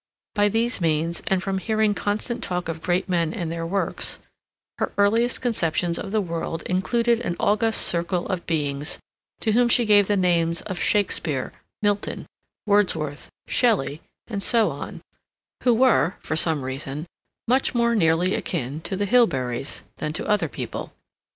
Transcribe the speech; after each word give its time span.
By 0.33 0.49
these 0.49 0.81
means, 0.81 1.21
and 1.27 1.43
from 1.43 1.59
hearing 1.59 1.93
constant 1.93 2.43
talk 2.43 2.67
of 2.67 2.81
great 2.81 3.07
men 3.07 3.35
and 3.35 3.51
their 3.51 3.67
works, 3.67 4.17
her 4.79 4.91
earliest 4.97 5.41
conceptions 5.43 5.99
of 5.99 6.09
the 6.11 6.19
world 6.21 6.63
included 6.63 7.19
an 7.19 7.35
august 7.39 7.83
circle 7.85 8.27
of 8.27 8.47
beings 8.47 8.97
to 9.41 9.51
whom 9.51 9.69
she 9.69 9.85
gave 9.85 10.07
the 10.07 10.17
names 10.17 10.61
of 10.61 10.79
Shakespeare, 10.79 11.51
Milton, 11.83 12.25
Wordsworth, 12.65 13.29
Shelley, 13.45 14.01
and 14.25 14.41
so 14.41 14.71
on, 14.71 15.01
who 15.61 15.75
were, 15.75 16.15
for 16.21 16.35
some 16.35 16.63
reason, 16.63 17.05
much 17.47 17.75
more 17.75 17.93
nearly 17.93 18.33
akin 18.33 18.81
to 18.81 18.95
the 18.97 19.05
Hilberys 19.05 19.81
than 19.97 20.13
to 20.13 20.25
other 20.25 20.49
people. 20.49 20.93